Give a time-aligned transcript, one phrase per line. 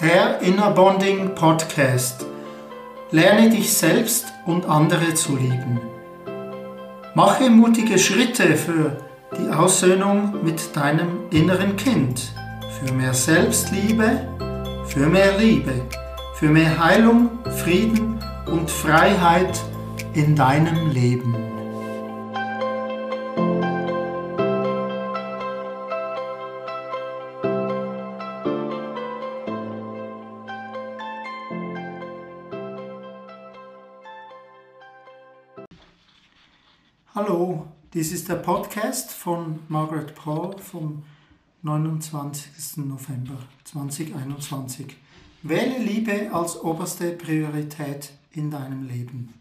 [0.00, 2.24] Der Inner Bonding Podcast.
[3.10, 5.80] Lerne dich selbst und andere zu lieben.
[7.16, 8.96] Mache mutige Schritte für
[9.36, 12.32] die Aussöhnung mit deinem inneren Kind.
[12.78, 14.28] Für mehr Selbstliebe,
[14.86, 15.72] für mehr Liebe,
[16.36, 19.60] für mehr Heilung, Frieden und Freiheit
[20.14, 21.47] in deinem Leben.
[37.98, 41.02] Dies ist der Podcast von Margaret Paul vom
[41.62, 42.76] 29.
[42.86, 44.96] November 2021.
[45.42, 49.34] Wähle Liebe als oberste Priorität in deinem Leben.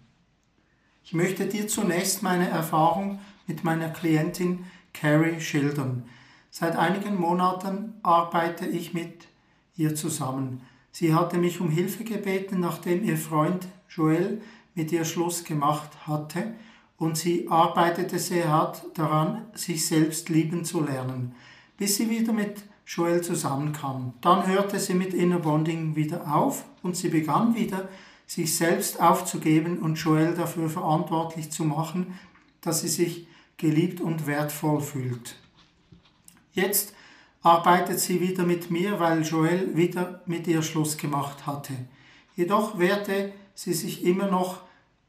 [1.04, 6.06] Ich möchte dir zunächst meine Erfahrung mit meiner Klientin Carrie schildern.
[6.50, 9.28] Seit einigen Monaten arbeite ich mit
[9.76, 10.64] ihr zusammen.
[10.92, 14.42] Sie hatte mich um Hilfe gebeten, nachdem ihr Freund Joel
[14.74, 16.56] mit ihr Schluss gemacht hatte
[16.98, 21.36] und sie arbeitete sehr hart daran, sich selbst lieben zu lernen,
[21.78, 24.14] bis sie wieder mit Joel zusammenkam.
[24.22, 27.88] Dann hörte sie mit Inner Bonding wieder auf und sie begann wieder,
[28.26, 32.20] sich selbst aufzugeben und Joel dafür verantwortlich zu machen,
[32.62, 35.38] dass sie sich geliebt und wertvoll fühlt.
[36.52, 36.94] Jetzt
[37.42, 41.74] arbeitet sie wieder mit mir, weil Joel wieder mit ihr Schluss gemacht hatte.
[42.36, 44.67] Jedoch wehrte sie sich immer noch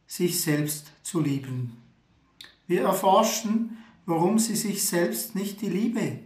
[0.09, 1.77] sich selbst zu lieben.
[2.67, 6.19] Wir erforschen, warum sie sich selbst nicht die Liebe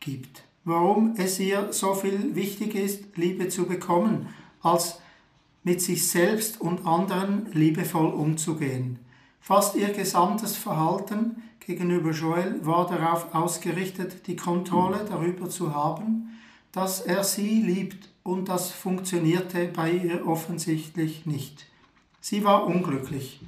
[0.00, 4.28] gibt, warum es ihr so viel wichtig ist, Liebe zu bekommen,
[4.62, 5.00] als
[5.62, 8.98] mit sich selbst und anderen liebevoll umzugehen.
[9.40, 16.38] Fast ihr gesamtes Verhalten gegenüber Joel war darauf ausgerichtet, die Kontrolle darüber zu haben,
[16.72, 21.66] dass er sie liebt und das funktionierte bei ihr offensichtlich nicht.
[22.28, 23.38] Sie war unglücklich.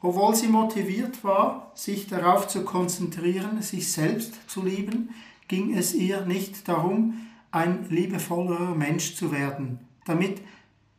[0.00, 5.12] Obwohl sie motiviert war, sich darauf zu konzentrieren, sich selbst zu lieben,
[5.48, 10.40] ging es ihr nicht darum, ein liebevollerer Mensch zu werden, damit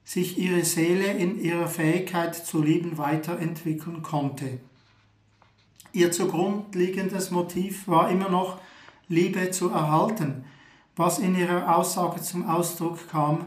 [0.04, 4.60] sich ihre Seele in ihrer Fähigkeit zu lieben weiterentwickeln konnte.
[5.94, 8.60] Ihr zugrunde liegendes Motiv war immer noch
[9.08, 10.44] Liebe zu erhalten,
[10.98, 13.46] was in ihrer Aussage zum Ausdruck kam,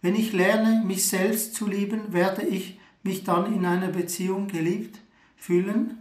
[0.00, 5.00] wenn ich lerne, mich selbst zu lieben, werde ich mich dann in einer Beziehung geliebt
[5.36, 5.98] fühlen?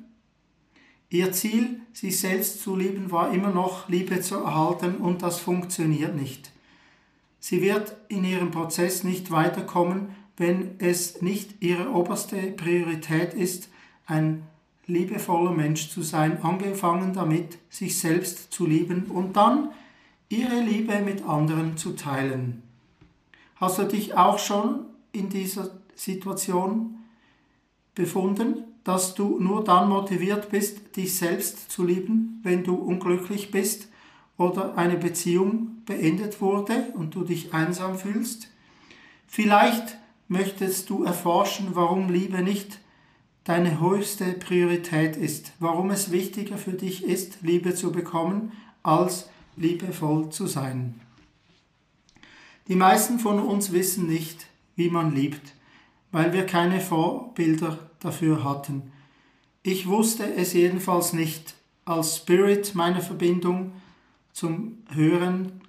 [1.10, 6.16] Ihr Ziel, sich selbst zu lieben, war immer noch Liebe zu erhalten und das funktioniert
[6.16, 6.52] nicht.
[7.40, 13.70] Sie wird in ihrem Prozess nicht weiterkommen, wenn es nicht ihre oberste Priorität ist,
[14.06, 14.44] ein
[14.88, 19.72] liebevoller Mensch zu sein, angefangen damit, sich selbst zu lieben und dann
[20.30, 22.64] ihre Liebe mit anderen zu teilen.
[23.56, 26.96] Hast du dich auch schon in dieser Situation
[27.94, 33.90] befunden, dass du nur dann motiviert bist, dich selbst zu lieben, wenn du unglücklich bist
[34.38, 38.48] oder eine Beziehung beendet wurde und du dich einsam fühlst?
[39.28, 39.98] Vielleicht
[40.30, 42.80] möchtest du erforschen, warum Liebe nicht
[43.44, 50.30] deine höchste Priorität ist, warum es wichtiger für dich ist, Liebe zu bekommen, als liebevoll
[50.30, 51.02] zu sein.
[52.70, 55.59] Die meisten von uns wissen nicht, wie man liebt
[56.12, 58.92] weil wir keine Vorbilder dafür hatten.
[59.64, 61.56] Ich wusste es jedenfalls nicht,
[61.86, 63.74] als Spirit meine Verbindung
[64.32, 65.62] zum Hören,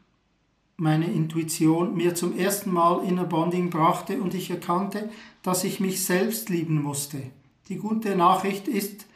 [0.77, 5.11] meine Intuition mir zum ersten Mal Inner Bonding brachte und ich erkannte,
[5.43, 7.23] dass ich mich selbst lieben musste.
[7.69, 9.07] Die gute Nachricht ist,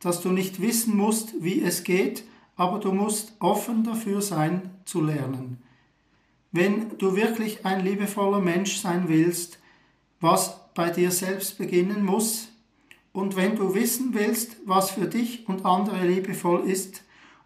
[0.00, 2.24] dass du nicht wissen musst, wie es geht,
[2.56, 5.58] aber du musst offen dafür sein, zu lernen.
[6.52, 9.58] Wenn du wirklich ein liebevoller Mensch sein willst,
[10.20, 12.48] was bei dir selbst beginnen muss.
[13.12, 17.02] Und wenn du wissen willst, was für dich und andere liebevoll ist,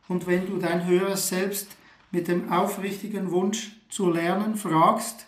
[0.09, 1.69] und wenn du dein höheres Selbst
[2.11, 5.27] mit dem aufrichtigen Wunsch zu lernen fragst,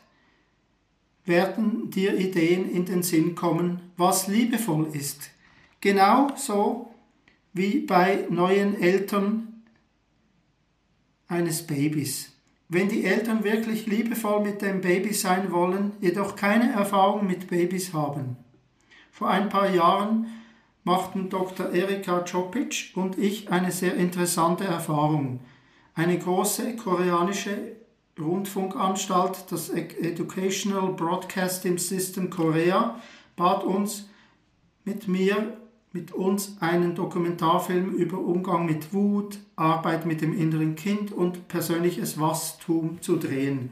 [1.25, 5.31] werden dir Ideen in den Sinn kommen, was liebevoll ist.
[5.81, 6.93] Genau so
[7.55, 9.62] wie bei neuen Eltern
[11.29, 12.33] eines Babys.
[12.75, 17.93] Wenn die Eltern wirklich liebevoll mit dem Baby sein wollen, jedoch keine Erfahrung mit Babys
[17.93, 18.37] haben.
[19.12, 20.26] Vor ein paar Jahren
[20.82, 21.73] machten Dr.
[21.73, 25.38] Erika Chopic und ich eine sehr interessante Erfahrung.
[25.94, 27.76] Eine große koreanische
[28.19, 33.00] Rundfunkanstalt, das Educational Broadcasting System Korea,
[33.37, 34.09] bat uns,
[34.85, 35.59] mit mir
[35.94, 42.19] mit uns einen Dokumentarfilm über Umgang mit Wut, Arbeit mit dem inneren Kind und persönliches
[42.19, 43.70] Wachstum zu drehen.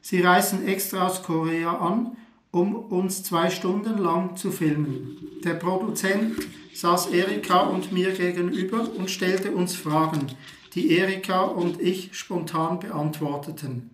[0.00, 2.16] Sie reisen extra aus Korea an,
[2.50, 5.16] um uns zwei Stunden lang zu filmen.
[5.44, 6.34] Der Produzent
[6.74, 10.26] saß Erika und mir gegenüber und stellte uns Fragen,
[10.74, 13.90] die Erika und ich spontan beantworteten.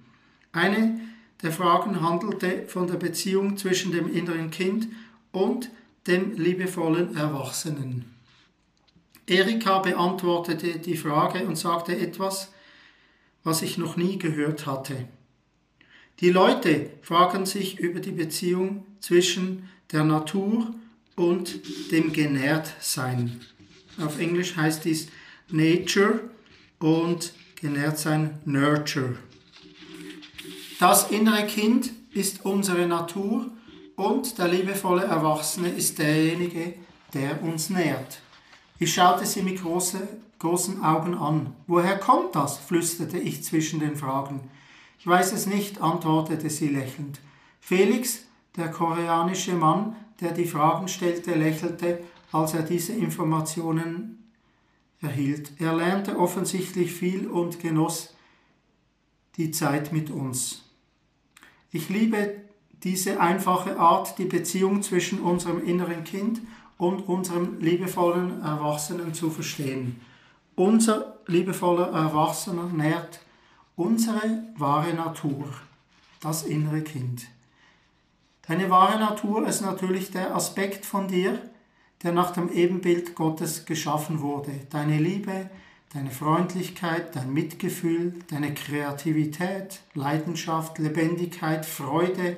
[0.52, 0.98] Eine
[1.42, 4.88] der Fragen handelte von der Beziehung zwischen dem inneren Kind
[5.32, 5.70] und
[6.08, 8.06] dem liebevollen Erwachsenen.
[9.26, 12.50] Erika beantwortete die Frage und sagte etwas,
[13.44, 15.06] was ich noch nie gehört hatte.
[16.20, 20.74] Die Leute fragen sich über die Beziehung zwischen der Natur
[21.14, 21.60] und
[21.92, 23.40] dem Genährtsein.
[23.98, 25.08] Auf Englisch heißt dies
[25.48, 26.20] Nature
[26.78, 29.16] und Genährtsein Nurture.
[30.80, 33.50] Das innere Kind ist unsere Natur
[33.98, 36.74] und der liebevolle Erwachsene ist derjenige,
[37.14, 38.20] der uns nährt.
[38.78, 40.06] Ich schaute sie mit große,
[40.38, 41.52] großen Augen an.
[41.66, 42.58] Woher kommt das?
[42.58, 44.48] flüsterte ich zwischen den Fragen.
[45.00, 47.18] Ich weiß es nicht, antwortete sie lächelnd.
[47.60, 48.20] Felix,
[48.56, 51.98] der koreanische Mann, der die Fragen stellte, lächelte,
[52.30, 54.30] als er diese Informationen
[55.00, 55.50] erhielt.
[55.58, 58.14] Er lernte offensichtlich viel und genoss
[59.36, 60.62] die Zeit mit uns.
[61.72, 62.47] Ich liebe
[62.84, 66.40] diese einfache Art, die Beziehung zwischen unserem inneren Kind
[66.76, 70.00] und unserem liebevollen Erwachsenen zu verstehen.
[70.54, 73.20] Unser liebevoller Erwachsener nährt
[73.76, 75.46] unsere wahre Natur,
[76.20, 77.26] das innere Kind.
[78.46, 81.40] Deine wahre Natur ist natürlich der Aspekt von dir,
[82.02, 84.52] der nach dem Ebenbild Gottes geschaffen wurde.
[84.70, 85.50] Deine Liebe,
[85.92, 92.36] deine Freundlichkeit, dein Mitgefühl, deine Kreativität, Leidenschaft, Lebendigkeit, Freude,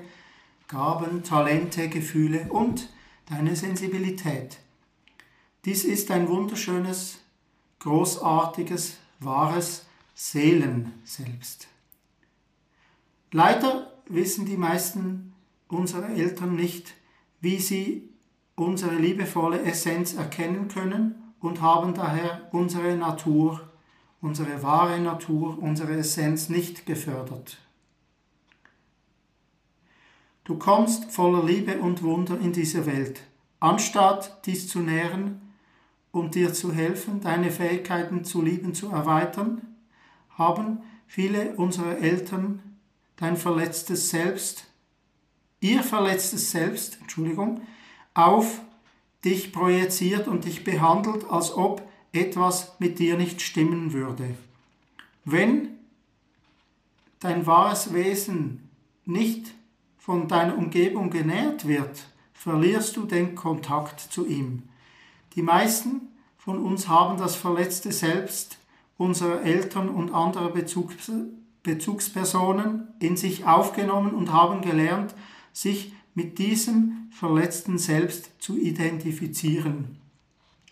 [0.71, 2.91] Gaben, Talente, Gefühle und
[3.29, 4.59] deine Sensibilität.
[5.65, 7.19] Dies ist ein wunderschönes,
[7.81, 11.67] großartiges, wahres Seelen selbst.
[13.33, 15.33] Leider wissen die meisten
[15.67, 16.95] unserer Eltern nicht,
[17.41, 18.09] wie sie
[18.55, 23.69] unsere liebevolle Essenz erkennen können und haben daher unsere Natur,
[24.21, 27.59] unsere wahre Natur, unsere Essenz nicht gefördert.
[30.51, 33.21] Du kommst voller Liebe und Wunder in diese Welt.
[33.61, 35.41] Anstatt dies zu nähren
[36.11, 39.61] und dir zu helfen, deine Fähigkeiten zu lieben zu erweitern,
[40.31, 42.61] haben viele unserer Eltern
[43.15, 44.67] dein verletztes Selbst,
[45.61, 47.61] ihr verletztes Selbst, Entschuldigung,
[48.15, 48.61] auf
[49.25, 54.35] dich projiziert und dich behandelt, als ob etwas mit dir nicht stimmen würde.
[55.25, 55.69] Wenn
[57.21, 58.69] dein wahres Wesen
[59.05, 59.55] nicht
[60.01, 64.63] von deiner Umgebung genährt wird, verlierst du den Kontakt zu ihm.
[65.37, 66.09] Die meisten
[66.39, 68.59] von uns haben das verletzte Selbst
[68.97, 71.13] unserer Eltern und anderer Bezugs
[71.63, 75.15] Bezugspersonen in sich aufgenommen und haben gelernt,
[75.53, 79.99] sich mit diesem verletzten Selbst zu identifizieren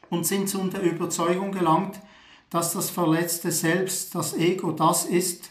[0.09, 2.01] und sind zu der Überzeugung gelangt,
[2.49, 5.51] dass das verletzte Selbst, das Ego, das ist,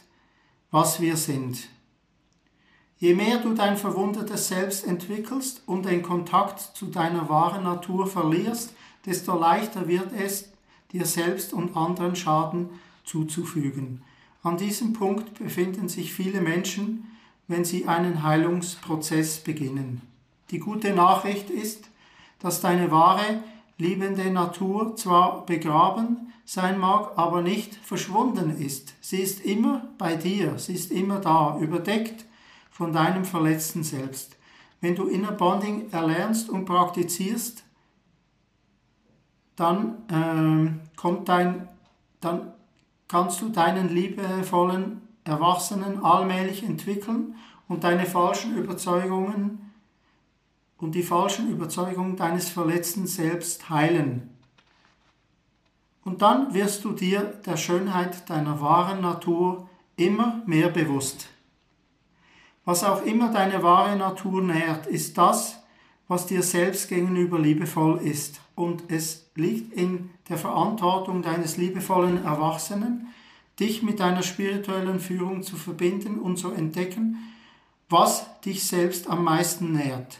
[0.71, 1.69] was wir sind.
[2.99, 8.73] Je mehr du dein verwundetes Selbst entwickelst und den Kontakt zu deiner wahren Natur verlierst,
[9.05, 10.49] desto leichter wird es,
[10.91, 12.69] dir selbst und anderen Schaden
[13.03, 14.01] zuzufügen.
[14.41, 17.05] An diesem Punkt befinden sich viele Menschen,
[17.47, 20.01] wenn sie einen Heilungsprozess beginnen.
[20.49, 21.89] Die gute Nachricht ist,
[22.39, 23.43] dass deine wahre,
[23.77, 28.95] liebende Natur zwar begraben sein mag, aber nicht verschwunden ist.
[29.01, 32.25] Sie ist immer bei dir, sie ist immer da, überdeckt
[32.77, 34.37] von deinem verletzten Selbst.
[34.81, 37.63] Wenn du Inner Bonding erlernst und praktizierst,
[39.55, 41.67] dann äh, kommt dein,
[42.21, 42.53] dann
[43.07, 47.33] kannst du deinen liebevollen Erwachsenen allmählich entwickeln
[47.67, 49.73] und deine falschen Überzeugungen
[50.77, 54.29] und die falschen Überzeugungen deines verletzten Selbst heilen.
[56.05, 61.29] Und dann wirst du dir der Schönheit deiner wahren Natur immer mehr bewusst.
[62.67, 65.63] Was auch immer deine wahre Natur nährt, ist das,
[66.09, 68.41] was dir selbst gegenüber liebevoll ist.
[68.55, 73.07] Und es liegt in der Verantwortung deines liebevollen Erwachsenen,
[73.57, 77.33] dich mit deiner spirituellen Führung zu verbinden und zu entdecken,
[77.87, 80.17] was dich selbst am meisten nährt.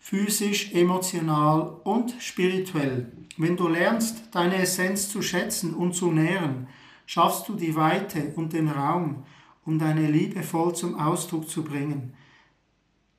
[0.00, 3.12] Physisch, emotional und spirituell.
[3.36, 6.66] Wenn du lernst, deine Essenz zu schätzen und zu nähren,
[7.06, 9.22] schaffst du die Weite und den Raum,
[9.70, 12.12] um deine Liebe voll zum Ausdruck zu bringen.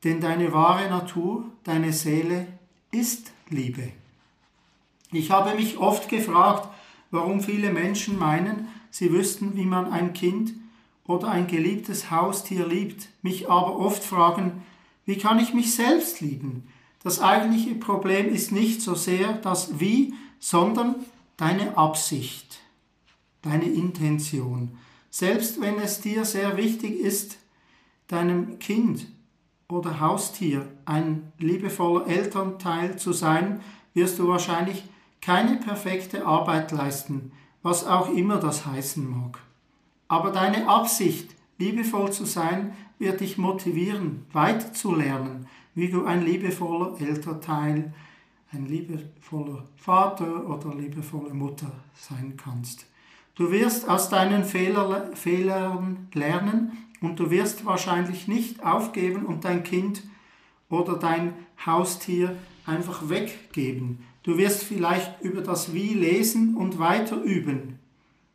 [0.04, 2.46] Denn deine wahre Natur, deine Seele
[2.92, 3.94] ist Liebe.
[5.14, 6.68] Ich habe mich oft gefragt,
[7.10, 10.52] warum viele Menschen meinen, sie wüssten, wie man ein Kind
[11.06, 14.62] oder ein geliebtes Haustier liebt, mich aber oft fragen,
[15.06, 16.68] wie kann ich mich selbst lieben?
[17.02, 20.96] Das eigentliche Problem ist nicht so sehr das Wie, sondern
[21.38, 22.60] deine Absicht,
[23.42, 24.78] deine Intention.
[25.12, 27.38] Selbst wenn es dir sehr wichtig ist,
[28.08, 29.08] deinem Kind
[29.68, 33.60] oder Haustier ein liebevoller Elternteil zu sein,
[33.94, 34.86] wirst du wahrscheinlich
[35.20, 39.40] keine perfekte Arbeit leisten, was auch immer das heißen mag.
[40.08, 47.94] Aber deine Absicht, liebevoll zu sein, wird dich motivieren, weiterzulernen, wie du ein liebevoller Elternteil,
[48.54, 52.86] ein liebevoller Vater oder liebevolle Mutter sein kannst.
[53.36, 59.64] Du wirst aus deinen Fehler, Fehlern lernen und du wirst wahrscheinlich nicht aufgeben und dein
[59.64, 60.04] Kind
[60.70, 61.34] oder dein
[61.66, 62.36] Haustier
[62.66, 64.04] einfach weggeben.
[64.24, 67.80] Du wirst vielleicht über das Wie lesen und weiter üben,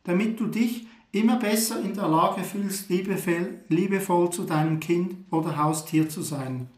[0.05, 6.09] damit du dich immer besser in der Lage fühlst, liebevoll zu deinem Kind oder Haustier
[6.09, 6.69] zu sein.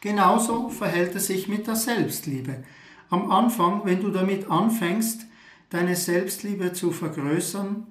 [0.00, 2.62] Genauso verhält es sich mit der Selbstliebe.
[3.10, 5.26] Am Anfang, wenn du damit anfängst,
[5.74, 7.88] deine Selbstliebe zu vergrößern,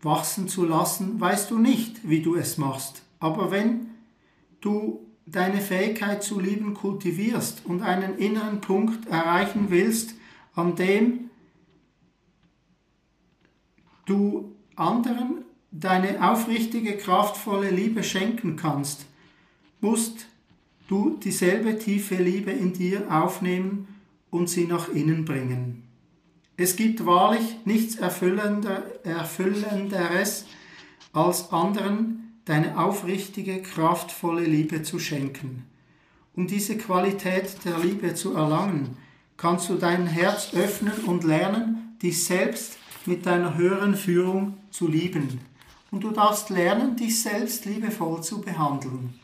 [0.00, 3.02] wachsen zu lassen, weißt du nicht, wie du es machst.
[3.20, 3.90] Aber wenn
[4.60, 10.16] du deine Fähigkeit zu lieben kultivierst und einen inneren Punkt erreichen willst,
[10.56, 11.30] an dem
[14.04, 19.06] du anderen deine aufrichtige, kraftvolle Liebe schenken kannst,
[19.80, 20.26] musst
[20.88, 23.86] du dieselbe tiefe Liebe in dir aufnehmen
[24.30, 25.91] und sie nach innen bringen.
[26.62, 30.44] Es gibt wahrlich nichts Erfüllender, Erfüllenderes,
[31.12, 35.64] als anderen deine aufrichtige, kraftvolle Liebe zu schenken.
[36.36, 38.96] Um diese Qualität der Liebe zu erlangen,
[39.36, 45.40] kannst du dein Herz öffnen und lernen, dich selbst mit deiner höheren Führung zu lieben.
[45.90, 49.14] Und du darfst lernen, dich selbst liebevoll zu behandeln.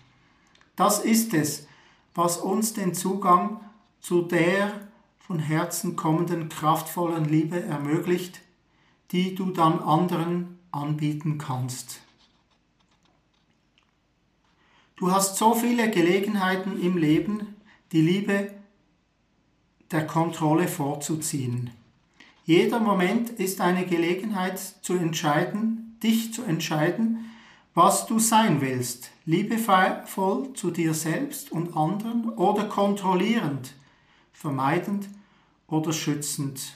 [0.75, 1.69] Das ist es,
[2.17, 3.61] was uns den Zugang
[4.01, 4.88] zu der
[5.29, 8.41] von Herzen kommenden kraftvollen Liebe ermöglicht,
[9.13, 12.01] die du dann anderen anbieten kannst.
[14.97, 17.57] Du hast so viele Gelegenheiten im Leben,
[17.93, 18.53] die Liebe
[19.91, 21.71] der Kontrolle vorzuziehen.
[22.47, 27.31] Jeder Moment ist eine Gelegenheit zu entscheiden, dich zu entscheiden,
[27.75, 33.75] was du sein willst, liebevoll zu dir selbst und anderen oder kontrollierend,
[34.33, 35.11] vermeidend
[35.69, 36.73] oder schützend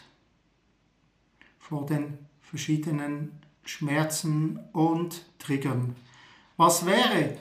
[1.58, 3.32] vor den verschiedenen
[3.64, 5.96] Schmerzen und Triggern.
[6.56, 7.38] Was wäre,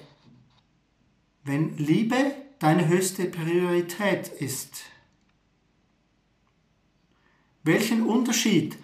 [1.44, 4.84] wenn Liebe deine höchste Priorität ist?
[7.64, 8.78] Welchen Unterschied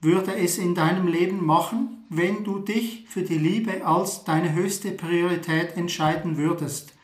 [0.00, 4.90] würde es in deinem Leben machen, wenn du dich für die Liebe als deine höchste
[4.92, 6.94] Priorität entscheiden würdest,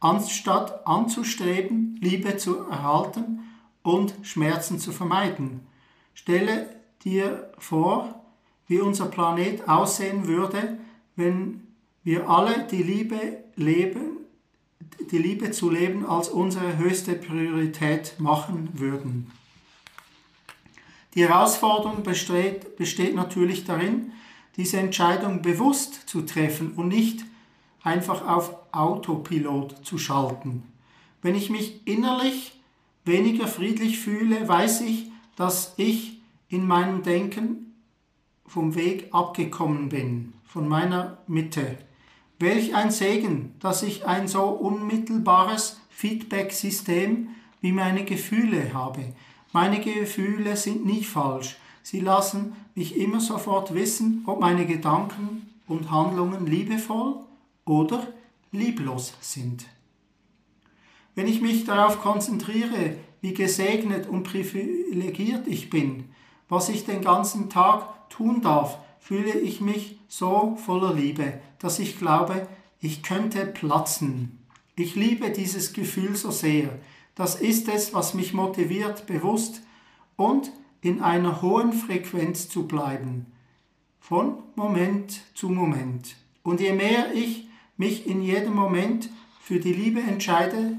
[0.00, 3.51] anstatt anzustreben, Liebe zu erhalten
[3.82, 5.66] und Schmerzen zu vermeiden.
[6.14, 8.22] Stelle dir vor,
[8.68, 10.78] wie unser Planet aussehen würde,
[11.16, 11.66] wenn
[12.04, 14.18] wir alle die Liebe leben,
[15.10, 19.30] die Liebe zu leben als unsere höchste Priorität machen würden.
[21.14, 24.12] Die Herausforderung besteht, besteht natürlich darin,
[24.56, 27.24] diese Entscheidung bewusst zu treffen und nicht
[27.82, 30.62] einfach auf Autopilot zu schalten.
[31.20, 32.60] Wenn ich mich innerlich
[33.04, 37.74] weniger friedlich fühle, weiß ich, dass ich in meinem Denken
[38.46, 41.78] vom Weg abgekommen bin, von meiner Mitte.
[42.38, 47.28] Welch ein Segen, dass ich ein so unmittelbares Feedback-System
[47.60, 49.14] wie meine Gefühle habe.
[49.52, 51.56] Meine Gefühle sind nie falsch.
[51.82, 57.16] Sie lassen mich immer sofort wissen, ob meine Gedanken und Handlungen liebevoll
[57.64, 58.06] oder
[58.50, 59.66] lieblos sind.
[61.14, 66.04] Wenn ich mich darauf konzentriere, wie gesegnet und privilegiert ich bin,
[66.48, 71.98] was ich den ganzen Tag tun darf, fühle ich mich so voller Liebe, dass ich
[71.98, 72.46] glaube,
[72.80, 74.38] ich könnte platzen.
[74.74, 76.78] Ich liebe dieses Gefühl so sehr.
[77.14, 79.62] Das ist es, was mich motiviert, bewusst
[80.16, 80.50] und
[80.80, 83.26] in einer hohen Frequenz zu bleiben,
[84.00, 86.16] von Moment zu Moment.
[86.42, 89.08] Und je mehr ich mich in jedem Moment
[89.40, 90.78] für die Liebe entscheide,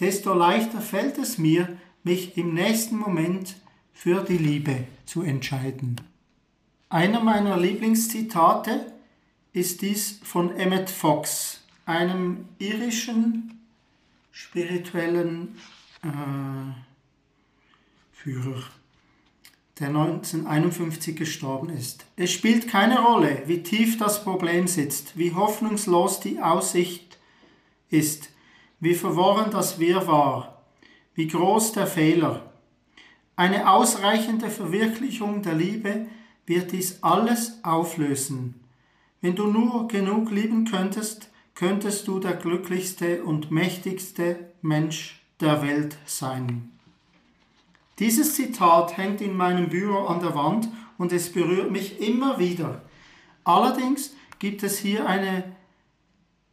[0.00, 3.56] desto leichter fällt es mir, mich im nächsten Moment
[3.92, 6.00] für die Liebe zu entscheiden.
[6.88, 8.92] Einer meiner Lieblingszitate
[9.52, 13.60] ist dies von Emmett Fox, einem irischen
[14.30, 15.56] spirituellen
[16.02, 16.08] äh,
[18.12, 18.62] Führer.
[19.80, 22.04] der 1951 gestorben ist.
[22.16, 27.18] Es spielt keine Rolle, wie tief das Problem sitzt, wie hoffnungslos die Aussicht
[27.90, 28.30] ist,
[28.80, 30.62] wie verworren das Wirrwarr,
[31.14, 32.52] wie groß der Fehler.
[33.36, 36.06] Eine ausreichende Verwirklichung der Liebe
[36.46, 38.54] wird dies alles auflösen.
[39.20, 45.96] Wenn du nur genug lieben könntest, könntest du der glücklichste und mächtigste Mensch der Welt
[46.06, 46.70] sein.
[47.98, 50.68] Dieses Zitat hängt in meinem Büro an der Wand
[50.98, 52.82] und es berührt mich immer wieder.
[53.42, 55.44] Allerdings gibt es hier eine,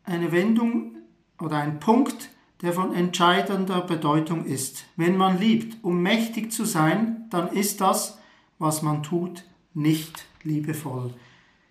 [0.03, 0.94] eine Wendung
[1.39, 2.29] oder einen Punkt,
[2.61, 4.85] der von entscheidender Bedeutung ist.
[4.95, 8.17] Wenn man liebt, um mächtig zu sein, dann ist das,
[8.59, 11.13] was man tut, nicht liebevoll.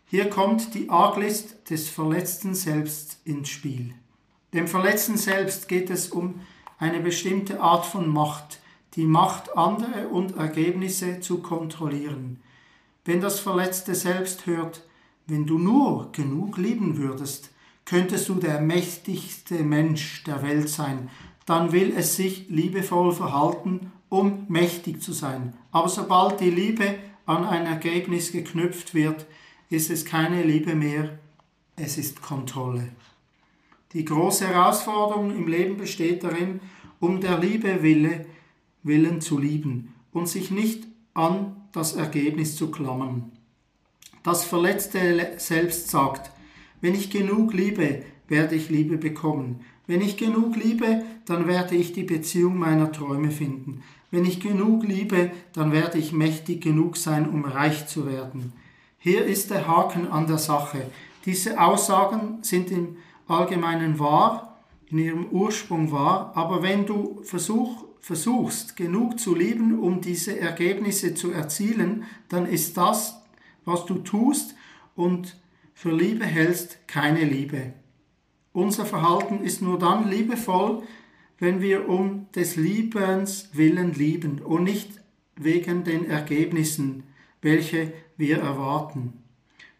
[0.06, 3.94] Hier kommt die Arglist des verletzten Selbst ins Spiel.
[4.52, 6.40] Dem verletzten Selbst geht es um
[6.78, 8.60] eine bestimmte Art von Macht,
[8.94, 12.40] die Macht, andere und Ergebnisse zu kontrollieren.
[13.04, 14.84] Wenn das verletzte Selbst hört,
[15.26, 17.50] wenn du nur genug lieben würdest,
[17.84, 21.10] könntest du der mächtigste Mensch der Welt sein,
[21.46, 25.54] dann will es sich liebevoll verhalten, um mächtig zu sein.
[25.72, 29.26] Aber sobald die Liebe an ein Ergebnis geknüpft wird,
[29.70, 31.18] ist es keine Liebe mehr,
[31.76, 32.88] es ist Kontrolle.
[33.92, 36.60] Die große Herausforderung im Leben besteht darin,
[37.00, 38.26] um der Liebe Wille
[38.84, 43.32] Willen zu lieben und sich nicht an das Ergebnis zu klammern.
[44.22, 46.30] Das verletzte Selbst sagt,
[46.84, 49.64] wenn ich genug liebe, werde ich Liebe bekommen.
[49.86, 53.82] Wenn ich genug liebe, dann werde ich die Beziehung meiner Träume finden.
[54.10, 58.52] Wenn ich genug liebe, dann werde ich mächtig genug sein, um reich zu werden.
[58.98, 60.82] Hier ist der Haken an der Sache.
[61.24, 62.98] Diese Aussagen sind im
[63.28, 64.58] Allgemeinen wahr,
[64.90, 71.14] in ihrem Ursprung wahr, aber wenn du versuch, versuchst, genug zu lieben, um diese Ergebnisse
[71.14, 73.22] zu erzielen, dann ist das,
[73.64, 74.54] was du tust
[74.96, 75.38] und
[75.74, 77.74] für Liebe hältst, keine Liebe.
[78.52, 80.82] Unser Verhalten ist nur dann liebevoll,
[81.38, 84.90] wenn wir um des Liebens willen lieben und nicht
[85.36, 87.02] wegen den Ergebnissen,
[87.42, 89.12] welche wir erwarten.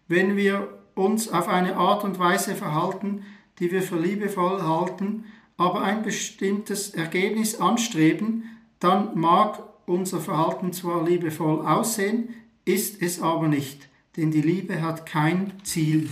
[0.08, 3.24] Wenn wir uns auf eine Art und Weise verhalten,
[3.58, 5.24] die wir für liebevoll halten,
[5.56, 8.44] aber ein bestimmtes Ergebnis anstreben,
[8.80, 15.06] dann mag unser Verhalten zwar liebevoll aussehen, ist es aber nicht, denn die Liebe hat
[15.06, 16.10] kein Ziel.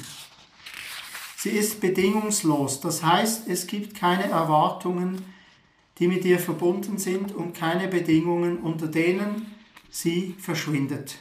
[1.37, 5.25] Sie ist bedingungslos, das heißt, es gibt keine Erwartungen,
[5.99, 9.47] die mit ihr verbunden sind und keine Bedingungen, unter denen
[9.91, 11.19] sie verschwindet.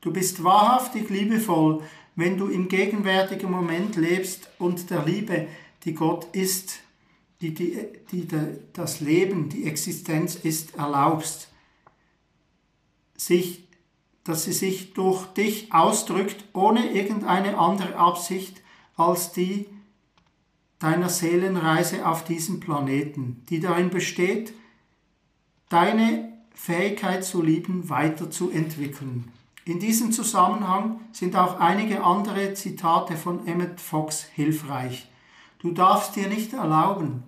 [0.00, 1.82] Du bist wahrhaftig liebevoll,
[2.16, 5.48] wenn du im gegenwärtigen Moment lebst und der Liebe
[5.84, 6.80] die Gott ist,
[7.40, 7.78] die, die,
[8.10, 8.26] die
[8.72, 11.48] das Leben, die Existenz ist, erlaubst,
[13.16, 13.67] sich,
[14.28, 18.60] dass sie sich durch dich ausdrückt, ohne irgendeine andere Absicht
[18.94, 19.66] als die
[20.78, 24.52] deiner Seelenreise auf diesem Planeten, die darin besteht,
[25.70, 29.32] deine Fähigkeit zu lieben weiterzuentwickeln.
[29.64, 35.10] In diesem Zusammenhang sind auch einige andere Zitate von Emmett Fox hilfreich.
[35.58, 37.22] Du darfst dir nicht erlauben,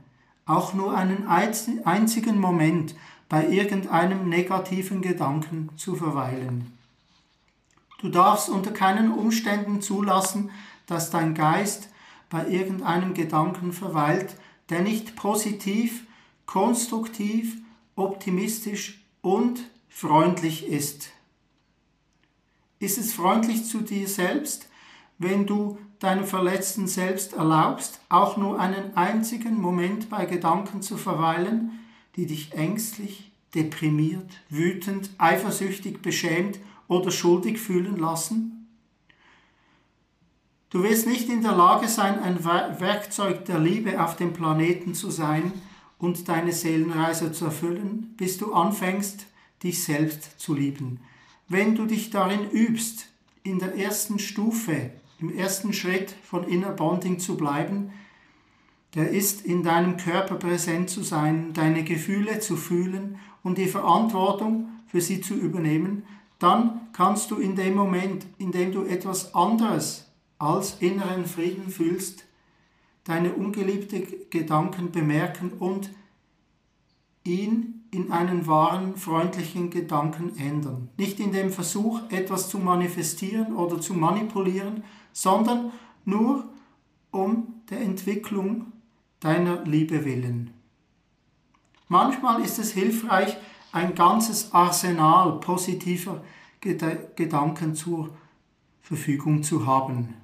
[0.44, 2.94] auch nur einen einzigen Moment
[3.30, 6.78] bei irgendeinem negativen Gedanken zu verweilen.
[8.00, 10.50] Du darfst unter keinen Umständen zulassen,
[10.86, 11.90] dass dein Geist
[12.30, 14.36] bei irgendeinem Gedanken verweilt,
[14.70, 16.06] der nicht positiv,
[16.46, 17.56] konstruktiv,
[17.96, 21.10] optimistisch und freundlich ist.
[22.78, 24.68] Ist es freundlich zu dir selbst,
[25.18, 31.78] wenn du deinem verletzten Selbst erlaubst, auch nur einen einzigen Moment bei Gedanken zu verweilen,
[32.16, 36.58] die dich ängstlich, deprimiert, wütend, eifersüchtig, beschämt
[36.90, 38.66] oder schuldig fühlen lassen?
[40.70, 45.10] Du wirst nicht in der Lage sein, ein Werkzeug der Liebe auf dem Planeten zu
[45.10, 45.52] sein
[45.98, 49.26] und deine Seelenreise zu erfüllen, bis du anfängst,
[49.62, 51.00] dich selbst zu lieben.
[51.48, 53.06] Wenn du dich darin übst,
[53.42, 57.92] in der ersten Stufe im ersten Schritt von Inner Bonding zu bleiben,
[58.94, 64.68] der ist in deinem Körper präsent zu sein, deine Gefühle zu fühlen und die Verantwortung
[64.86, 66.04] für sie zu übernehmen,
[66.40, 72.24] dann kannst du in dem Moment, in dem du etwas anderes als inneren Frieden fühlst,
[73.04, 74.00] deine ungeliebte
[74.30, 75.90] Gedanken bemerken und
[77.24, 80.88] ihn in einen wahren, freundlichen Gedanken ändern.
[80.96, 85.72] Nicht in dem Versuch, etwas zu manifestieren oder zu manipulieren, sondern
[86.04, 86.48] nur
[87.10, 88.72] um der Entwicklung
[89.18, 90.50] deiner Liebe willen.
[91.88, 93.36] Manchmal ist es hilfreich,
[93.72, 96.22] ein ganzes Arsenal positiver
[96.60, 98.10] Gedanken zur
[98.80, 100.14] Verfügung zu haben.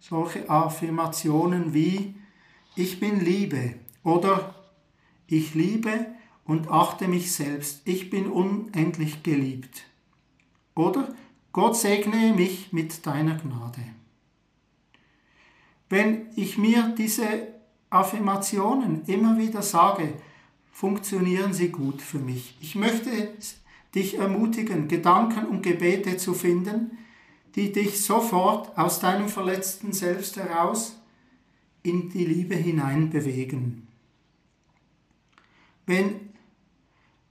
[0.00, 2.14] Solche Affirmationen wie
[2.74, 4.54] ich bin Liebe oder
[5.26, 6.06] ich liebe
[6.44, 9.84] und achte mich selbst, ich bin unendlich geliebt.
[10.74, 11.08] Oder
[11.52, 13.80] Gott segne mich mit deiner Gnade.
[15.88, 17.26] Wenn ich mir diese
[17.90, 20.14] Affirmationen immer wieder sage,
[20.76, 22.54] funktionieren sie gut für mich.
[22.60, 23.10] Ich möchte
[23.94, 26.98] dich ermutigen, Gedanken und Gebete zu finden,
[27.54, 31.00] die dich sofort aus deinem verletzten Selbst heraus
[31.82, 33.88] in die Liebe hinein bewegen.
[35.86, 36.28] Wenn,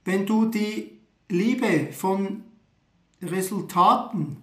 [0.04, 2.42] wenn du die Liebe von
[3.22, 4.38] Resultaten,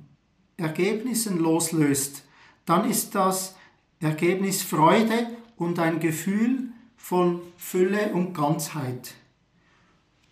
[0.56, 2.24] Ergebnissen loslöst,
[2.66, 3.58] dann ist das
[4.00, 6.73] Ergebnis Freude und ein Gefühl
[7.04, 9.16] von Fülle und Ganzheit.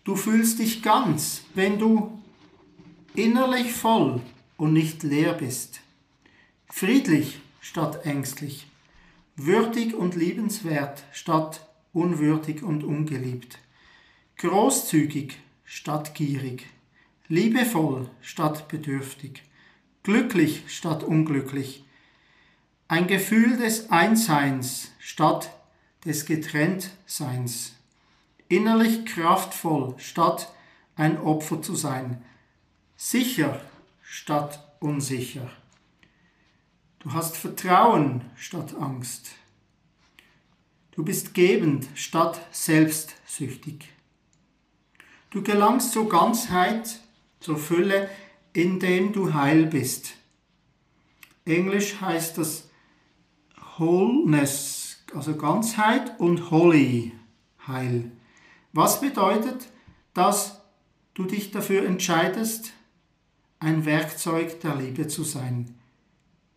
[0.06, 2.18] Du fühlst dich ganz, wenn du
[3.14, 4.22] innerlich voll
[4.56, 5.82] und nicht leer bist.
[6.70, 8.68] Friedlich statt ängstlich.
[9.36, 13.60] Würdig und liebenswert statt unwürdig und ungeliebt.
[14.38, 16.68] Großzügig statt gierig.
[17.28, 19.44] Liebevoll statt bedürftig.
[20.04, 21.84] Glücklich statt unglücklich.
[22.88, 25.52] Ein Gefühl des Einseins statt
[26.06, 27.74] des Getrenntseins
[28.48, 30.52] innerlich kraftvoll statt
[30.96, 32.24] ein Opfer zu sein,
[32.98, 33.62] sicher
[34.02, 35.50] statt unsicher.
[37.00, 39.32] Du hast Vertrauen statt Angst.
[40.92, 43.90] Du bist gebend statt selbstsüchtig.
[45.30, 47.00] Du gelangst zur Ganzheit,
[47.40, 48.10] zur Fülle,
[48.54, 50.14] indem du heil bist.
[51.46, 52.70] Englisch heißt das
[53.78, 54.81] Wholeness,
[55.14, 57.12] also Ganzheit und Holy,
[57.68, 58.12] Heil.
[58.74, 59.68] Was bedeutet,
[60.14, 60.62] dass
[61.14, 62.74] du dich dafür entscheidest,
[63.62, 65.76] ein Werkzeug der Liebe zu sein.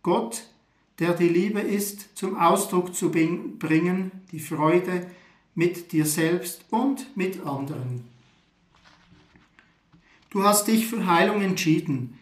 [0.01, 0.47] Gott,
[0.99, 5.05] der die Liebe ist, zum Ausdruck zu bringen, die Freude
[5.53, 8.05] mit dir selbst und mit anderen.
[10.31, 12.17] Du hast dich für Heilung entschieden,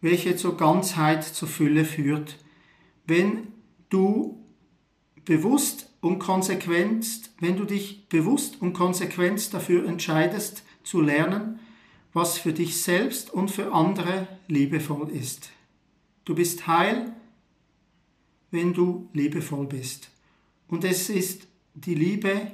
[0.00, 2.38] welche zur Ganzheit, zur Fülle führt,
[3.06, 3.48] wenn
[3.90, 4.39] du
[5.24, 11.60] bewusst und konsequent, wenn du dich bewusst und konsequent dafür entscheidest, zu lernen,
[12.12, 15.50] was für dich selbst und für andere liebevoll ist.
[16.24, 17.14] Du bist heil,
[18.50, 20.10] wenn du liebevoll bist.
[20.68, 22.52] Und es ist die Liebe,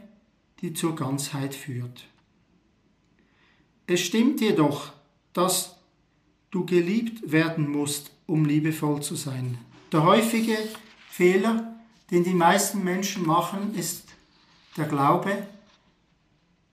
[0.61, 2.07] die zur Ganzheit führt.
[3.87, 4.93] Es stimmt jedoch,
[5.33, 5.77] dass
[6.51, 9.59] du geliebt werden musst, um liebevoll zu sein.
[9.93, 10.57] Der häufige
[11.09, 11.76] Fehler
[12.11, 14.05] den die meisten Menschen machen, ist
[14.77, 15.47] der Glaube,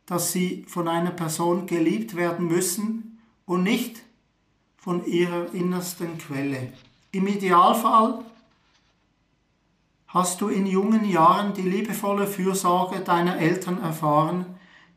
[0.06, 4.02] dass sie von einer Person geliebt werden müssen und nicht
[4.78, 6.74] von ihrer innersten Quelle.
[7.12, 8.26] Im Idealfall
[10.08, 14.46] hast du in jungen Jahren die liebevolle Fürsorge deiner Eltern erfahren,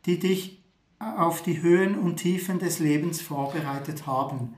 [0.05, 0.59] die dich
[0.99, 4.55] auf die Höhen und Tiefen des Lebens vorbereitet haben.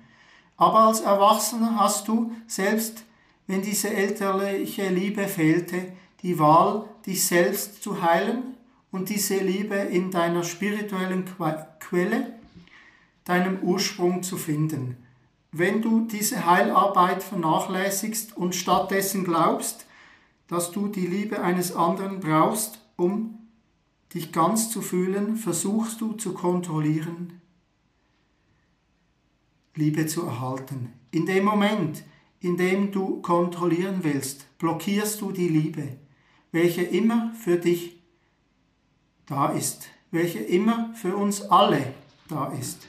[0.56, 3.04] Aber als Erwachsener hast du selbst
[3.48, 8.54] wenn diese elterliche Liebe fehlte, die Wahl, dich selbst zu heilen
[8.92, 11.24] und diese Liebe in deiner spirituellen
[11.80, 12.34] Quelle,
[13.24, 14.96] deinem Ursprung zu finden.
[15.50, 19.86] Wenn du diese Heilarbeit vernachlässigst und stattdessen glaubst,
[20.46, 23.48] dass du die Liebe eines anderen brauchst, um
[24.12, 27.40] dich ganz zu fühlen, versuchst du zu kontrollieren,
[29.74, 30.92] Liebe zu erhalten.
[31.12, 32.02] In dem Moment,
[32.40, 35.98] indem du kontrollieren willst, blockierst du die Liebe,
[36.52, 38.00] welche immer für dich
[39.26, 41.94] da ist, welche immer für uns alle
[42.28, 42.86] da ist.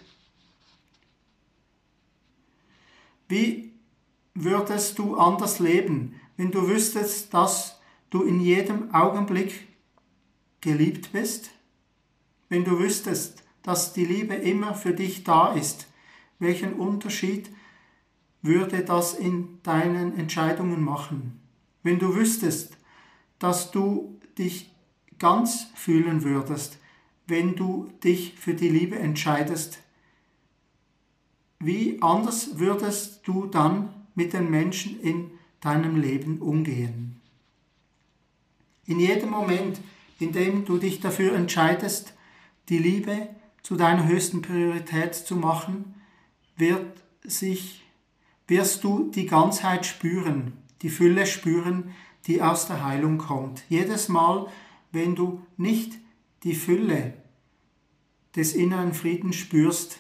[3.28, 3.74] Wie
[4.34, 9.68] würdest du anders leben, wenn du wüsstest, dass du in jedem Augenblick
[10.62, 11.52] geliebt bist?
[12.48, 15.88] Wenn du wüsstest, dass die Liebe immer für dich da ist,
[16.40, 17.50] welchen Unterschied
[18.42, 21.40] würde das in deinen Entscheidungen machen.
[21.84, 22.78] Wenn du wüsstest,
[23.38, 24.72] dass du dich
[25.18, 26.78] ganz fühlen würdest,
[27.28, 29.80] wenn du dich für die Liebe entscheidest,
[31.60, 37.20] wie anders würdest du dann mit den Menschen in deinem Leben umgehen?
[38.86, 39.80] In jedem Moment,
[40.20, 42.14] in dem du dich dafür entscheidest,
[42.70, 43.30] die Liebe
[43.62, 45.96] zu deiner höchsten Priorität zu machen,
[46.56, 47.84] wird sich
[48.50, 51.96] wirst du die Ganzheit spüren, die Fülle spüren,
[52.28, 53.64] die aus der Heilung kommt.
[53.70, 54.48] Jedes Mal,
[54.92, 55.94] wenn du nicht
[56.44, 57.14] die Fülle
[58.36, 60.00] des inneren Friedens spürst,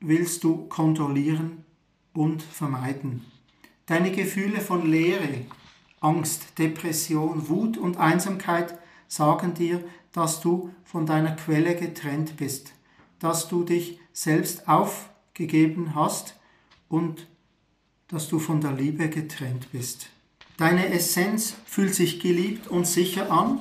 [0.00, 1.64] willst du kontrollieren
[2.12, 3.24] und vermeiden.
[3.86, 5.46] Deine Gefühle von Leere,
[6.00, 12.72] Angst, Depression, Wut und Einsamkeit sagen dir, dass du von deiner Quelle getrennt bist,
[13.18, 14.68] dass du dich selbst
[15.30, 16.34] aufgegeben hast
[16.88, 17.26] und
[18.08, 20.08] dass du von der Liebe getrennt bist.
[20.56, 23.60] Deine Essenz fühlt sich geliebt und sicher an,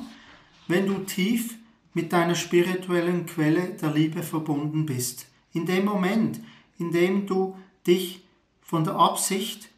[0.68, 1.56] wenn du tief
[1.94, 5.28] mit deiner spirituellen Quelle der Liebe verbunden bist.
[5.54, 6.40] In dem Moment,
[6.78, 7.56] in dem du
[7.86, 8.24] dich
[8.62, 9.70] von der Absicht,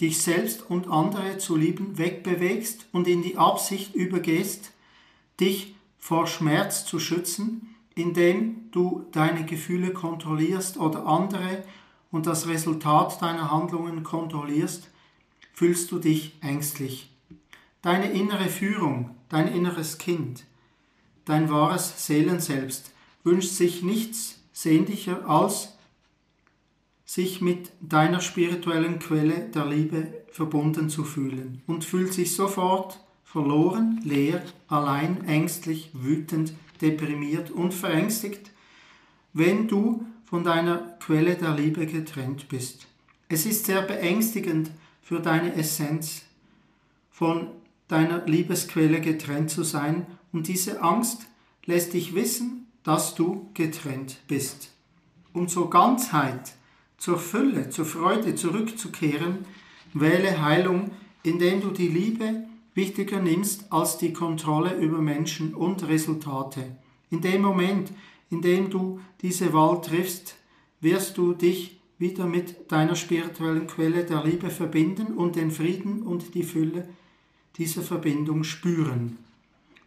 [0.00, 4.72] dich selbst und andere zu lieben, wegbewegst und in die Absicht übergehst,
[5.40, 11.64] dich vor Schmerz zu schützen, indem du deine Gefühle kontrollierst oder andere
[12.10, 14.90] und das Resultat deiner Handlungen kontrollierst,
[15.52, 17.10] fühlst du dich ängstlich.
[17.82, 20.44] Deine innere Führung, dein inneres Kind,
[21.24, 25.74] dein wahres Seelenselbst wünscht sich nichts sehnlicher als
[27.04, 34.00] sich mit deiner spirituellen Quelle der Liebe verbunden zu fühlen und fühlt sich sofort verloren,
[34.04, 38.50] leer, allein, ängstlich, wütend, deprimiert und verängstigt,
[39.32, 42.86] wenn du von deiner Quelle der Liebe getrennt bist.
[43.28, 44.70] Es ist sehr beängstigend
[45.02, 46.22] für deine Essenz,
[47.10, 47.48] von
[47.88, 51.26] deiner Liebesquelle getrennt zu sein und diese Angst
[51.66, 54.70] lässt dich wissen, dass du getrennt bist.
[55.32, 56.54] Um zur Ganzheit,
[56.98, 59.44] zur Fülle, zur Freude zurückzukehren,
[59.92, 60.90] wähle Heilung,
[61.22, 66.76] indem du die Liebe wichtiger nimmst als die Kontrolle über Menschen und Resultate.
[67.10, 67.92] In dem Moment,
[68.30, 70.36] in dem du diese Wahl triffst,
[70.80, 76.34] wirst du dich wieder mit deiner spirituellen Quelle der Liebe verbinden und den Frieden und
[76.34, 76.88] die Fülle
[77.56, 79.18] dieser Verbindung spüren.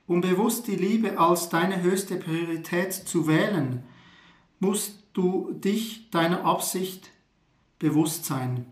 [0.07, 3.83] Um bewusst die Liebe als deine höchste Priorität zu wählen,
[4.59, 7.11] musst du dich deiner Absicht
[7.77, 8.65] bewusst sein.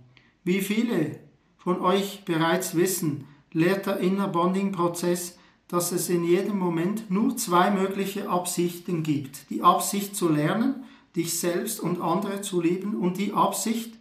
[0.45, 1.19] Wie viele
[1.57, 5.37] von euch bereits wissen, lehrt der Inner Bonding Prozess,
[5.69, 9.49] dass es in jedem Moment nur zwei mögliche Absichten gibt.
[9.49, 10.83] Die Absicht zu lernen,
[11.15, 13.95] dich selbst und andere zu lieben und die Absicht,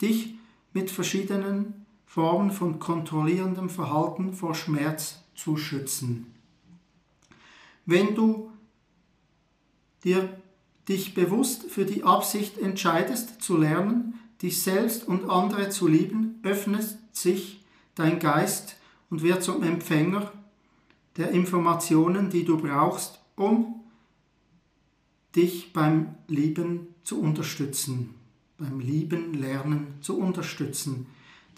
[0.00, 0.36] dich
[0.72, 6.32] mit verschiedenen Formen von kontrollierendem Verhalten vor Schmerz zu schützen.
[7.86, 8.52] Wenn du
[10.04, 10.40] dir
[10.88, 16.96] dich bewusst für die Absicht entscheidest zu lernen, dich selbst und andere zu lieben, öffnet
[17.12, 17.64] sich
[17.96, 18.76] dein Geist
[19.10, 20.32] und wird zum Empfänger
[21.16, 23.80] der Informationen, die du brauchst, um
[25.34, 28.14] dich beim Lieben zu unterstützen,
[28.58, 31.06] beim Lieben lernen zu unterstützen.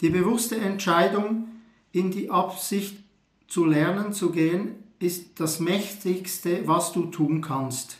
[0.01, 1.47] Die bewusste Entscheidung,
[1.91, 2.97] in die Absicht
[3.47, 7.97] zu lernen zu gehen, ist das Mächtigste, was du tun kannst.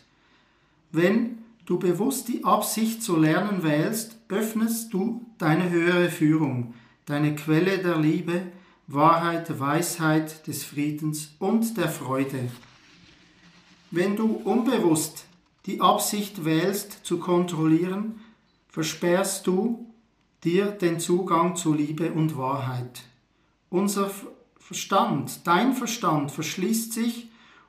[0.92, 6.74] Wenn du bewusst die Absicht zu lernen wählst, öffnest du deine höhere Führung,
[7.06, 8.42] deine Quelle der Liebe,
[8.88, 12.50] Wahrheit, Weisheit, des Friedens und der Freude.
[13.92, 15.26] Wenn du unbewusst
[15.66, 18.22] die Absicht wählst zu kontrollieren,
[18.70, 19.94] versperrst du
[20.46, 23.04] dir den Zugang zu Liebe und Wahrheit.
[23.70, 24.10] Unser
[24.58, 27.28] Verstand, dein Verstand verschließt sich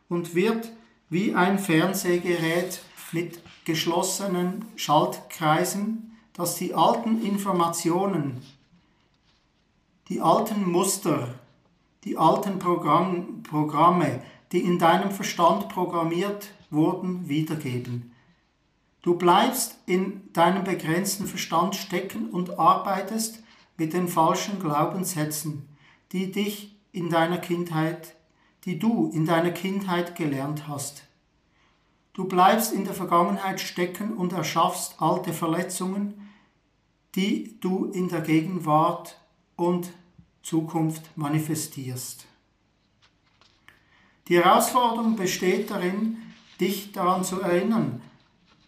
[0.09, 0.71] und wird
[1.11, 8.41] wie ein Fernsehgerät mit geschlossenen Schaltkreisen, das die alten Informationen
[10.09, 11.35] die alten Muster,
[12.05, 18.13] die alten Programm, Programme, die in deinem Verstand programmiert wurden, wiedergeben.
[19.03, 23.43] Du bleibst in deinem begrenzten Verstand stecken und arbeitest
[23.77, 25.69] mit den falschen Glaubenssätzen,
[26.13, 28.17] die dich in deiner Kindheit,
[28.65, 31.05] die du in deiner Kindheit gelernt hast.
[32.15, 36.29] Du bleibst in der Vergangenheit stecken und erschaffst alte Verletzungen,
[37.15, 39.17] die du in der Gegenwart
[39.59, 39.91] und
[40.43, 42.27] Zukunft manifestierst.
[44.29, 46.17] Die Herausforderung besteht darin,
[46.61, 48.01] dich daran zu erinnern,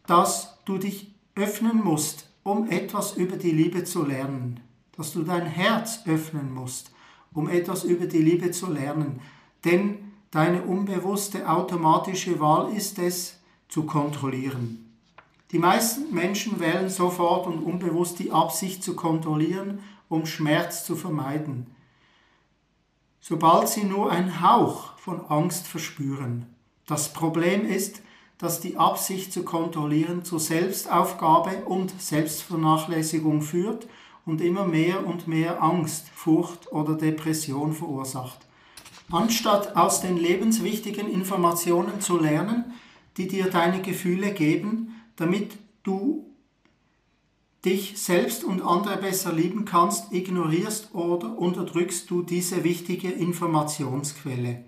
[0.06, 4.60] dass du dich öffnen musst, um etwas über die Liebe zu lernen,
[4.96, 6.90] dass du dein Herz öffnen musst,
[7.32, 9.20] um etwas über die Liebe zu lernen,
[9.64, 14.90] denn deine unbewusste automatische Wahl ist es, zu kontrollieren.
[15.52, 21.74] Die meisten Menschen wählen sofort und unbewusst die Absicht zu kontrollieren, um Schmerz zu vermeiden.
[23.20, 26.46] Sobald sie nur einen Hauch von Angst verspüren.
[26.86, 28.02] Das Problem ist,
[28.36, 33.86] dass die Absicht zu kontrollieren zur Selbstaufgabe und Selbstvernachlässigung führt
[34.26, 38.40] und immer mehr und mehr Angst, Furcht oder Depression verursacht.
[39.12, 42.72] Anstatt aus den lebenswichtigen Informationen zu lernen,
[43.16, 46.29] die dir deine Gefühle geben, damit du
[47.64, 54.64] dich selbst und andere besser lieben kannst, ignorierst oder unterdrückst du diese wichtige Informationsquelle.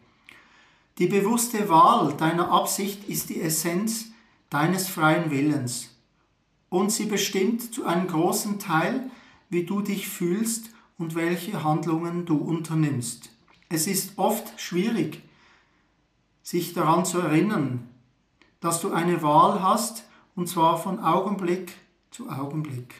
[0.98, 4.06] Die bewusste Wahl deiner Absicht ist die Essenz
[4.50, 5.96] deines freien Willens
[6.68, 9.10] und sie bestimmt zu einem großen Teil,
[9.48, 13.30] wie du dich fühlst und welche Handlungen du unternimmst.
[13.68, 15.22] Es ist oft schwierig,
[16.42, 17.88] sich daran zu erinnern,
[18.60, 21.74] dass du eine Wahl hast, und zwar von Augenblick
[22.12, 22.94] zu Augenblick.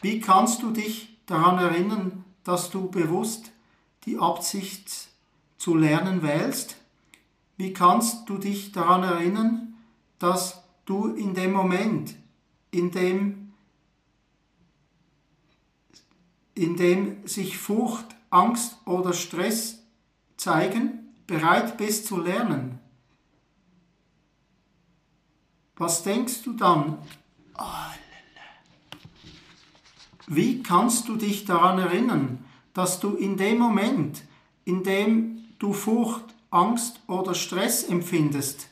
[0.00, 3.52] Wie kannst du dich daran erinnern, dass du bewusst
[4.06, 5.08] die Absicht
[5.58, 6.76] zu lernen wählst?
[7.56, 9.74] Wie kannst du dich daran erinnern,
[10.18, 12.16] dass du in dem Moment,
[12.70, 13.52] in dem,
[16.54, 19.82] in dem sich Furcht, Angst oder Stress
[20.36, 22.78] zeigen, bereit bist zu lernen?
[25.76, 26.98] Was denkst du dann?
[30.26, 34.22] Wie kannst du dich daran erinnern, dass du in dem Moment,
[34.64, 38.68] in dem du Furcht, Angst oder Stress empfindest,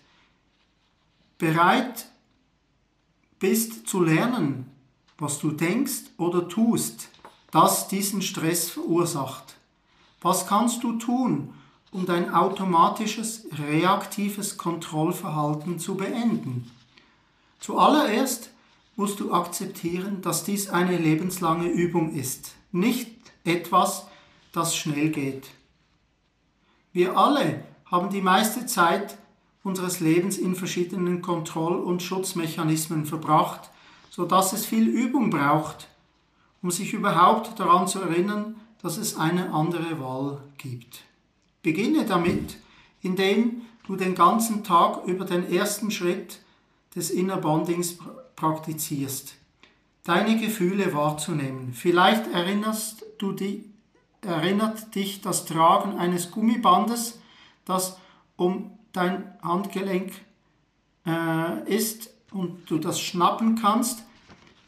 [1.39, 2.07] bereit
[3.39, 4.71] bist zu lernen,
[5.19, 7.09] was du denkst oder tust,
[7.51, 9.57] das diesen Stress verursacht?
[10.21, 11.53] Was kannst du tun,
[11.91, 16.71] um dein automatisches reaktives Kontrollverhalten zu beenden?
[17.59, 18.51] Zuallererst
[19.03, 23.11] musst du akzeptieren, dass dies eine lebenslange Übung ist, nicht
[23.43, 24.07] etwas,
[24.53, 25.49] das schnell geht.
[26.93, 29.19] Wir alle haben die meiste Zeit
[29.65, 33.71] unseres Lebens in verschiedenen Kontroll- und Schutzmechanismen verbracht,
[34.09, 35.89] so dass es viel Übung braucht,
[36.63, 41.01] um sich überhaupt daran zu erinnern, dass es eine andere Wahl gibt.
[41.65, 42.57] Beginne damit,
[43.01, 46.39] indem du den ganzen Tag über den ersten Schritt
[46.95, 47.99] des Inner Bondings
[48.43, 49.37] praktizierst,
[50.03, 51.73] deine Gefühle wahrzunehmen.
[51.75, 53.71] Vielleicht erinnerst du die,
[54.21, 57.21] erinnert dich das Tragen eines Gummibandes,
[57.65, 57.99] das
[58.35, 60.13] um dein Handgelenk
[61.07, 64.03] äh, ist und du das schnappen kannst.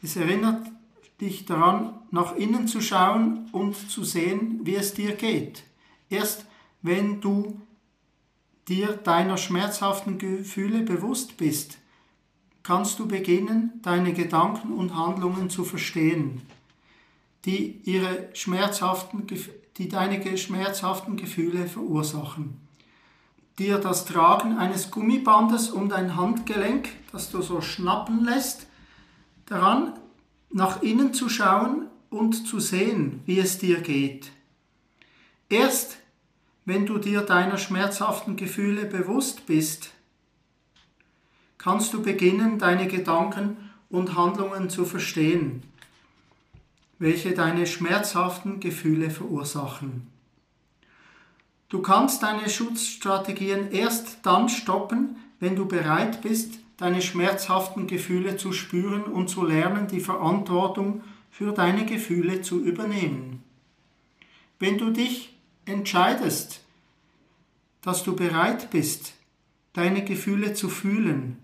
[0.01, 0.65] Es erinnert
[1.19, 5.63] dich daran, nach innen zu schauen und zu sehen, wie es dir geht.
[6.09, 6.45] Erst
[6.81, 7.59] wenn du
[8.69, 11.77] dir deiner schmerzhaften Gefühle bewusst bist,
[12.65, 16.41] kannst du beginnen, deine Gedanken und Handlungen zu verstehen,
[17.45, 19.27] die, ihre schmerzhaften,
[19.77, 22.59] die deine schmerzhaften Gefühle verursachen.
[23.59, 28.65] Dir das Tragen eines Gummibandes um dein Handgelenk, das du so schnappen lässt,
[29.45, 29.93] daran
[30.49, 34.31] nach innen zu schauen und zu sehen, wie es dir geht.
[35.49, 35.97] Erst
[36.65, 39.91] wenn du dir deiner schmerzhaften Gefühle bewusst bist,
[41.65, 43.57] kannst du beginnen, deine Gedanken
[43.89, 45.63] und Handlungen zu verstehen,
[46.99, 50.05] welche deine schmerzhaften Gefühle verursachen.
[51.69, 58.53] Du kannst deine Schutzstrategien erst dann stoppen, wenn du bereit bist, deine schmerzhaften Gefühle zu
[58.53, 61.01] spüren und zu lernen, die Verantwortung
[61.31, 63.41] für deine Gefühle zu übernehmen.
[64.59, 66.61] Wenn du dich entscheidest,
[67.81, 69.13] dass du bereit bist,
[69.73, 71.39] deine Gefühle zu fühlen,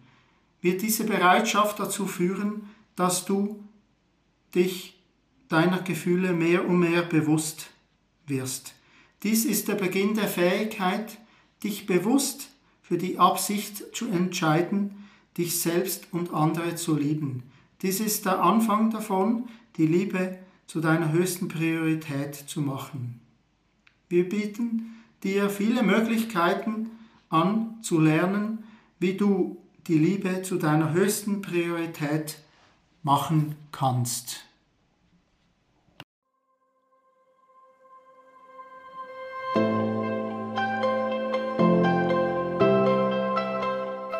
[0.62, 3.64] wird diese Bereitschaft dazu führen, dass du
[4.54, 5.00] dich
[5.50, 7.72] deiner Gefühle mehr und mehr bewusst
[8.28, 8.74] wirst.
[9.24, 11.18] Dies ist der Beginn der Fähigkeit,
[11.64, 12.50] dich bewusst
[12.82, 17.44] für die Absicht zu entscheiden, dich selbst und andere zu lieben.
[17.82, 19.48] Dies ist der Anfang davon,
[19.78, 23.20] die Liebe zu deiner höchsten Priorität zu machen.
[24.10, 26.90] Wir bieten dir viele Möglichkeiten
[27.30, 28.64] an zu lernen,
[29.00, 32.38] wie du die Liebe zu deiner höchsten Priorität
[33.04, 34.46] machen kannst.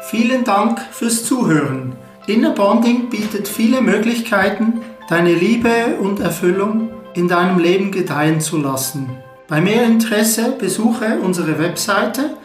[0.10, 1.96] Vielen Dank fürs Zuhören.
[2.28, 9.10] Inner Bonding bietet viele Möglichkeiten, deine Liebe und Erfüllung in deinem Leben gedeihen zu lassen.
[9.48, 12.38] Bei mehr Interesse besuche unsere Webseite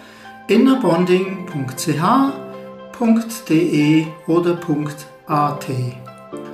[0.49, 2.46] innerbonding.ch
[2.99, 4.59] .de oder
[5.27, 5.67] .at.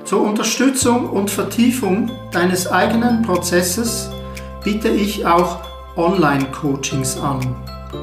[0.05, 4.11] Zur Unterstützung und Vertiefung deines eigenen Prozesses
[4.63, 5.59] biete ich auch
[5.95, 7.39] Online-Coachings an.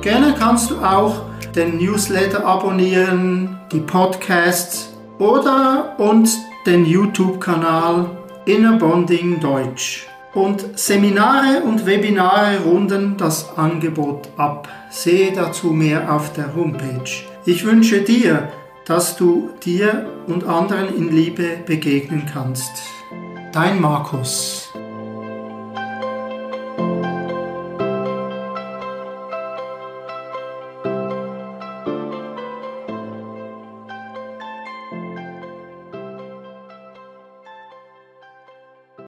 [0.00, 1.22] Gerne kannst du auch
[1.54, 6.30] den Newsletter abonnieren, die Podcasts oder und
[6.66, 8.06] den YouTube-Kanal
[8.46, 10.06] Inner Bonding Deutsch.
[10.32, 14.68] Und Seminare und Webinare runden das Angebot ab.
[14.90, 17.29] Sehe dazu mehr auf der Homepage.
[17.46, 18.52] Ich wünsche dir,
[18.84, 22.70] dass du dir und anderen in Liebe begegnen kannst.
[23.52, 24.70] Dein Markus.